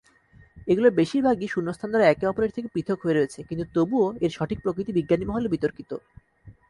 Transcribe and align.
এগুলোর 0.67 0.97
বেশিরভাগই 0.99 1.47
শূন্যস্থান 1.47 1.89
দ্বারা 1.91 2.05
একে 2.07 2.25
অপরের 2.27 2.53
থেকে 2.55 2.67
পৃথক 2.73 2.97
হয়ে 3.01 3.17
রয়েছে 3.17 3.39
কিন্তু 3.49 3.65
তবুও 3.75 4.07
এর 4.23 4.31
সঠিক 4.37 4.59
প্রকৃতি 4.61 4.91
বিজ্ঞানী 4.97 5.25
মহলে 5.27 5.47
বিতর্কিত। 5.53 5.91